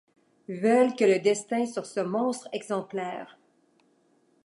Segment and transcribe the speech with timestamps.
[0.49, 3.37] Veulent que le destin sur ce monstre exemplaire